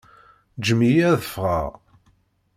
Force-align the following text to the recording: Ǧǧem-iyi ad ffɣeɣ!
Ǧǧem-iyi 0.61 1.03
ad 1.11 1.19
ffɣeɣ! 1.27 1.71